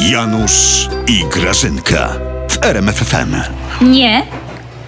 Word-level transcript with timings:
Janusz 0.00 0.88
i 1.06 1.24
Grażynka 1.32 2.08
w 2.50 2.64
RMFFM. 2.64 3.34
Nie, 3.80 4.22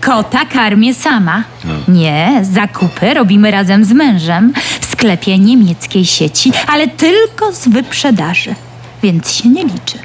kota 0.01 0.45
karmię 0.45 0.95
sama. 0.95 1.45
Nie, 1.89 2.41
zakupy 2.43 3.15
robimy 3.15 3.51
razem 3.51 3.85
z 3.85 3.93
mężem 3.93 4.53
w 4.81 4.85
sklepie 4.85 5.39
niemieckiej 5.39 6.05
sieci, 6.05 6.53
ale 6.67 6.89
tylko 6.89 7.53
z 7.53 7.69
wyprzedaży, 7.69 8.55
więc 9.03 9.33
się 9.33 9.49
nie 9.49 9.65
liczy. 9.65 9.99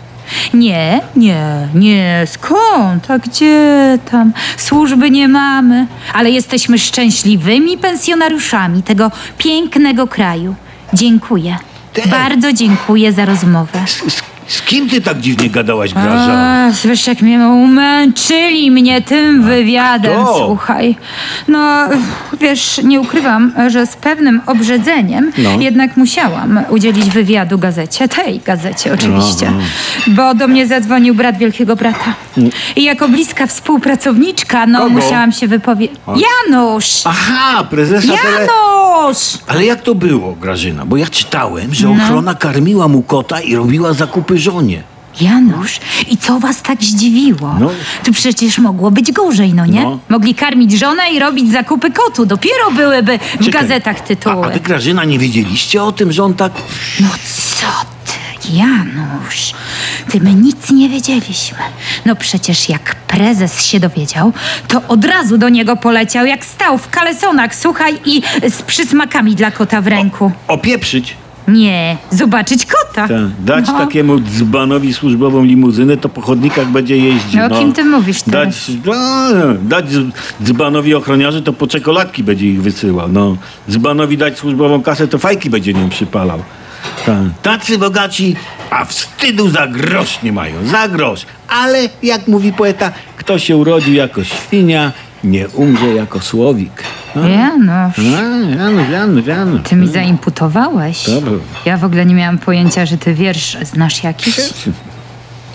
Nie, 0.54 1.02
nie, 1.16 1.68
nie, 1.76 2.24
skąd? 2.26 3.12
A 3.12 3.20
gdzie 3.20 3.98
tam? 4.12 4.34
Służby 4.58 5.12
nie 5.12 5.28
mamy, 5.28 5.88
ale 6.14 6.32
jesteśmy 6.32 6.80
szczęśliwymi 6.80 7.78
pensjonariuszami 7.78 8.84
tego 8.84 9.12
pięknego 9.38 10.08
kraju. 10.08 10.56
Dziękuję. 10.94 11.58
Bardzo 12.06 12.54
dziękuję 12.54 13.14
za 13.14 13.26
rozmowę. 13.26 13.80
Z, 14.50 14.62
kim 14.62 14.90
ty 14.90 15.02
tak 15.02 15.20
dziwnie 15.20 15.50
gadałaś, 15.50 15.94
Graża? 15.94 16.34
A, 16.34 16.74
słysz, 16.74 17.08
jak 17.08 17.22
mnie 17.22 17.40
umęczyli 17.48 18.72
mnie 18.72 19.02
tym 19.02 19.44
wywiadem, 19.44 20.24
kto? 20.24 20.38
słuchaj. 20.38 20.96
No, 21.48 21.80
wiesz, 22.42 22.82
nie 22.84 23.02
ukrywam, 23.02 23.54
że 23.68 23.86
z 23.86 23.96
pewnym 23.96 24.42
obrzedzeniem 24.46 25.32
No. 25.38 25.50
jednak 25.60 25.98
musiałam 25.98 26.60
udzielić 26.70 27.06
wywiadu 27.10 27.58
gazecie, 27.58 28.08
tej 28.08 28.40
gazecie 28.40 28.94
oczywiście, 28.94 29.52
bo 30.08 30.34
do 30.36 30.48
mnie 30.48 30.68
zadzwonił 30.68 31.16
brat 31.16 31.38
wielkiego 31.38 31.76
brata. 31.76 32.14
I 32.76 32.84
jako 32.84 33.08
bliska 33.10 33.48
współpracowniczka, 33.48 34.68
no, 34.68 34.80
Kogo? 34.80 34.90
musiałam 34.90 35.32
się 35.32 35.48
wypowiedzieć. 35.48 35.98
Janusz! 36.08 37.02
Aha, 37.06 37.64
prezesa 37.70 38.08
tele... 38.08 38.34
Janusz! 38.34 38.79
Ale 39.48 39.66
jak 39.66 39.82
to 39.82 39.96
było, 39.96 40.36
Grażyna? 40.36 40.86
Bo 40.86 40.98
ja 40.98 41.08
czytałem, 41.08 41.74
że 41.74 41.88
No. 41.88 42.04
ochrona 42.04 42.36
karmiła 42.36 42.88
mu 42.88 43.02
kota 43.02 43.42
i 43.42 43.56
robiła 43.56 43.94
zakupy 43.94 44.40
żonie. 44.40 44.84
Janusz, 45.22 45.80
i 46.10 46.18
co 46.18 46.40
was 46.40 46.62
tak 46.62 46.84
zdziwiło? 46.84 47.56
No. 47.60 47.70
Tu 48.04 48.12
przecież 48.12 48.60
mogło 48.60 48.92
być 48.92 49.12
gorzej, 49.12 49.54
no 49.54 49.66
nie? 49.66 49.84
No. 49.84 50.00
Mogli 50.10 50.36
karmić 50.36 50.72
żonę 50.80 51.04
i 51.14 51.20
robić 51.20 51.52
zakupy 51.52 51.92
kotu. 51.92 52.26
Dopiero 52.26 52.72
byłyby 52.76 53.18
w 53.40 53.46
Czekaj. 53.46 53.62
gazetach 53.62 54.02
tytuły. 54.02 54.46
A, 54.46 54.48
a 54.48 54.50
wy, 54.50 54.60
Grażyna, 54.60 55.06
nie 55.06 55.20
wiedzieliście 55.20 55.84
o 55.84 55.92
tym, 55.92 56.12
że 56.12 56.24
on 56.24 56.34
tak... 56.34 56.52
No 57.00 57.08
co 57.60 57.68
Janusz? 58.50 59.54
Ty 60.12 60.20
my 60.22 60.34
nic 60.34 60.72
nie 60.72 60.90
wiedzieliśmy. 60.90 61.58
No 62.06 62.16
przecież 62.16 62.70
jak 62.70 62.96
prezes 62.96 63.66
się 63.66 63.80
dowiedział, 63.80 64.34
to 64.68 64.82
od 64.88 65.06
razu 65.06 65.38
do 65.38 65.50
niego 65.50 65.76
poleciał, 65.76 66.26
jak 66.26 66.46
stał 66.46 66.78
w 66.78 66.90
kalesonach, 66.90 67.56
słuchaj, 67.56 67.94
i 68.06 68.22
z 68.50 68.62
przysmakami 68.62 69.36
dla 69.36 69.52
kota 69.52 69.82
w 69.82 69.88
ręku. 69.88 70.32
Opieprzyć. 70.48 71.16
Nie, 71.48 71.98
zobaczyć 72.12 72.66
kota. 72.66 73.08
Tak, 73.08 73.10
dać 73.40 73.68
No. 73.68 73.78
takiemu 73.80 74.20
dzbanowi 74.20 74.94
służbową 74.94 75.44
limuzynę, 75.44 75.98
to 75.98 76.10
po 76.10 76.22
chodnikach 76.22 76.68
będzie 76.68 76.98
jeździł. 76.98 77.40
No, 77.50 77.56
o 77.56 77.60
kim 77.60 77.74
ty 77.74 77.84
mówisz 77.86 78.22
teraz? 78.22 78.48
Dać, 78.48 78.72
no, 78.86 79.54
dać 79.62 79.86
dz- 79.86 80.12
dzbanowi 80.44 80.96
ochroniarzy, 80.96 81.42
to 81.42 81.54
po 81.54 81.68
czekoladki 81.68 82.24
będzie 82.24 82.46
ich 82.46 82.62
wysyłał. 82.62 83.08
No. 83.08 83.38
Dzbanowi 83.70 84.18
dać 84.18 84.38
służbową 84.38 84.82
kasę, 84.82 85.08
to 85.08 85.18
fajki 85.18 85.50
będzie 85.50 85.74
nią 85.74 85.90
przypalał. 85.90 86.40
Tacy 87.42 87.78
bogaci, 87.78 88.36
a 88.70 88.86
wstydu 88.86 89.50
za 89.50 89.68
grosz 89.68 90.22
nie 90.24 90.32
mają. 90.34 90.68
Za 90.68 90.88
grosz. 90.88 91.26
Ale, 91.50 91.90
jak 92.04 92.28
mówi 92.28 92.54
poeta, 92.54 92.92
kto 93.18 93.40
się 93.40 93.58
urodził 93.58 93.94
jako 93.94 94.24
świnia, 94.24 94.92
nie 95.24 95.48
umrze 95.48 95.88
jako 95.88 96.20
słowik. 96.22 96.84
No. 97.16 97.28
Janusz. 97.30 97.98
No, 97.98 98.22
Janusz, 98.64 98.90
Janusz, 98.90 99.26
Janusz. 99.26 99.62
Ty 99.64 99.76
mi 99.76 99.88
zaimputowałeś. 99.88 101.06
Dobra. 101.10 101.32
Ja 101.66 101.78
w 101.78 101.84
ogóle 101.84 102.06
nie 102.06 102.16
miałam 102.16 102.38
pojęcia, 102.38 102.86
że 102.86 102.98
ty 102.98 103.14
wiersz 103.14 103.58
znasz 103.64 104.04
jakiś. 104.04 104.36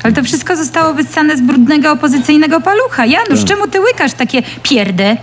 Ale 0.03 0.13
to 0.13 0.23
wszystko 0.23 0.57
zostało 0.57 0.95
wyssane 0.95 1.37
z 1.37 1.41
brudnego 1.41 1.93
opozycyjnego 1.93 2.61
palucha. 2.61 3.07
Janusz, 3.07 3.39
Tak. 3.41 3.49
czemu 3.49 3.67
ty 3.69 3.81
łykasz 3.81 4.13
takie 4.13 4.43
pierdy? 4.63 5.17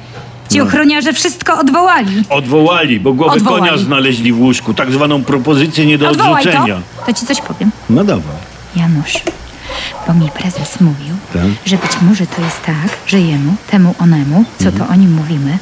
Ci 0.52 0.58
No. 0.58 0.64
ochroniarze 0.64 1.14
wszystko 1.14 1.60
odwołali. 1.60 2.24
Odwołali, 2.30 3.00
bo 3.00 3.14
głowę 3.14 3.34
Odwołali. 3.34 3.64
konia 3.64 3.78
znaleźli 3.78 4.34
w 4.34 4.40
łóżku. 4.40 4.74
Tak 4.74 4.92
zwaną 4.92 5.24
propozycję 5.24 5.86
nie 5.86 5.98
do 5.98 6.10
Odwołaj 6.10 6.44
to. 6.44 6.50
odrzucenia. 6.50 6.82
To 7.06 7.14
ci 7.14 7.26
coś 7.26 7.42
powiem. 7.42 7.72
No 7.90 8.04
dobra. 8.04 8.32
Janusz, 8.76 9.14
bo 10.08 10.14
mi 10.14 10.30
prezes 10.30 10.82
mówił, 10.82 11.16
Tak. 11.34 11.42
że 11.66 11.78
być 11.78 11.92
może 12.02 12.28
to 12.28 12.42
jest 12.42 12.62
tak, 12.66 12.98
że 13.08 13.20
jemu, 13.20 13.56
temu 13.72 13.96
onemu, 14.00 14.46
co 14.60 14.66
Mhm. 14.66 14.88
to 14.88 14.94
o 14.94 14.96
nim 14.96 15.14
mówimy, 15.14 15.58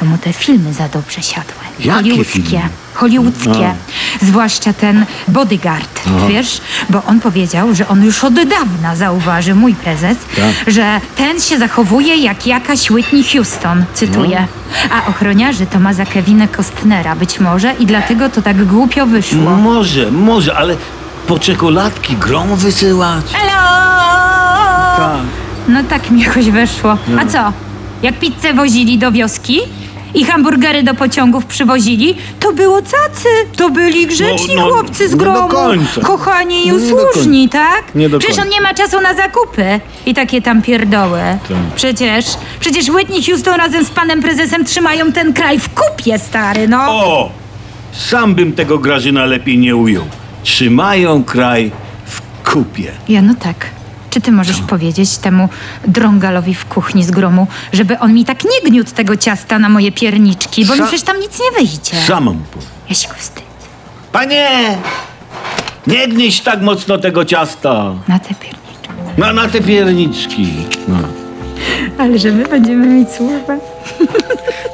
to 0.00 0.04
mu 0.04 0.18
te 0.18 0.32
filmy 0.32 0.72
za 0.72 0.88
dobrze 0.88 1.22
siadły. 1.22 1.54
Jakie 1.78 1.90
Hollywoodzkie. 1.92 2.42
filmy? 2.42 2.68
Hollywoodzkie. 2.94 3.74
Zwłaszcza 4.22 4.72
ten 4.72 5.06
bodyguard, 5.28 6.00
wiesz? 6.28 6.60
Bo 6.90 7.02
on 7.04 7.20
powiedział, 7.20 7.74
że 7.74 7.88
on 7.88 8.04
już 8.04 8.24
od 8.24 8.34
dawna 8.34 8.96
zauważył, 8.96 9.56
mój 9.56 9.74
prezes, 9.74 10.16
Tak. 10.36 10.74
że 10.74 11.00
ten 11.16 11.40
się 11.40 11.58
zachowuje 11.58 12.16
jak 12.16 12.46
jakaś 12.46 12.90
Whitney 12.90 13.24
Houston, 13.24 13.84
cytuję. 13.94 14.40
No. 14.40 14.96
A 14.96 15.10
ochroniarzy 15.10 15.66
to 15.66 15.80
ma 15.80 15.94
za 15.94 16.06
Kevina 16.06 16.48
Costnera 16.48 17.16
być 17.16 17.40
może 17.40 17.74
i 17.78 17.86
dlatego 17.86 18.28
to 18.28 18.42
tak 18.42 18.64
głupio 18.64 19.06
wyszło. 19.06 19.56
Może, 19.56 20.10
może, 20.10 20.56
ale 20.56 20.76
po 21.26 21.38
czekoladki 21.38 22.16
grą 22.16 22.56
wysyłać? 22.56 23.24
Hello! 23.32 23.60
Tak. 24.96 25.20
No 25.68 25.82
tak 25.84 26.10
mi 26.10 26.20
jakoś 26.22 26.50
weszło. 26.50 26.98
A 27.20 27.26
co? 27.26 27.52
Jak 28.02 28.18
pizzę 28.18 28.54
wozili 28.54 28.98
do 28.98 29.12
wioski 29.12 29.60
i 30.14 30.24
hamburgery 30.24 30.82
do 30.82 30.94
pociągów 30.94 31.46
przywozili, 31.46 32.16
to 32.40 32.52
było 32.52 32.82
cacy. 32.82 33.28
To 33.56 33.70
byli 33.70 34.06
grzeczni 34.06 34.54
No, 34.56 34.66
no, 34.66 34.72
chłopcy 34.74 35.08
z 35.08 35.12
nie 35.12 35.16
do 35.18 35.24
gromu. 35.24 35.48
końca. 35.48 36.00
Kochani 36.00 36.66
i 36.66 36.72
Nie 36.72 36.72
do 36.72 36.78
usłużni, 36.96 37.48
tak? 37.48 37.94
Nie 37.94 38.08
do 38.08 38.18
Przecież 38.18 38.38
on 38.38 38.42
końca. 38.44 38.56
nie 38.58 38.62
ma 38.62 38.74
czasu 38.74 39.00
na 39.00 39.14
zakupy 39.14 39.80
i 40.06 40.14
takie 40.14 40.42
tam 40.42 40.62
pierdoły. 40.62 41.20
Tak. 41.48 41.56
Przecież, 41.76 42.24
przecież 42.60 42.88
Whitney 42.88 43.22
Houston 43.22 43.54
razem 43.54 43.84
z 43.84 43.90
panem 43.90 44.22
prezesem 44.22 44.64
trzymają 44.64 45.12
ten 45.12 45.32
kraj 45.32 45.58
w 45.58 45.68
kupie, 45.68 46.18
stary, 46.18 46.68
no. 46.68 46.78
O! 46.88 47.30
Sam 47.92 48.34
bym 48.34 48.52
tego 48.52 48.78
Grażyna 48.78 49.24
lepiej 49.24 49.58
nie 49.58 49.76
ujął. 49.76 50.04
Trzymają 50.42 51.24
kraj 51.24 51.70
w 52.06 52.20
kupie. 52.52 52.92
Ja 53.08 53.22
no 53.22 53.34
tak. 53.40 53.66
Czy 54.10 54.20
ty 54.20 54.32
możesz 54.32 54.60
powiedzieć 54.60 55.18
temu 55.18 55.48
drągalowi 55.86 56.54
w 56.54 56.64
kuchni 56.64 57.04
z 57.04 57.10
gromu, 57.10 57.46
żeby 57.72 57.98
on 57.98 58.14
mi 58.14 58.24
tak 58.24 58.44
nie 58.44 58.70
gniótł 58.70 58.90
tego 58.94 59.16
ciasta 59.16 59.58
na 59.58 59.68
moje 59.68 59.92
pierniczki, 59.92 60.66
bo 60.66 60.72
mi 60.74 60.80
Sa- 60.80 60.82
przecież 60.86 61.02
tam 61.02 61.20
nic 61.20 61.40
nie 61.40 61.58
wyjdzie. 61.58 61.96
Sam 62.06 62.24
mu 62.24 62.34
powiem. 62.50 62.68
Ja 62.88 62.94
się 62.94 63.08
go 63.08 63.14
wstydzę. 63.18 63.46
Panie! 64.12 64.48
Nie 65.86 66.08
gnieść 66.08 66.40
tak 66.42 66.62
mocno 66.62 66.98
tego 66.98 67.24
ciasta. 67.24 67.92
Na 68.08 68.18
te 68.18 68.34
pierniczki. 68.34 68.88
No, 69.18 69.32
na 69.32 69.48
te 69.48 69.60
pierniczki. 69.60 70.48
No. 70.88 70.96
Ale 71.98 72.18
że 72.18 72.32
my 72.32 72.44
będziemy 72.44 72.86
mieć 72.86 73.08
służbę. 73.10 73.58